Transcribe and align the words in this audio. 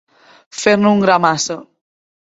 Fer-ne 0.61 0.93
un 0.93 1.05
gra 1.05 1.19
massa. 1.27 1.59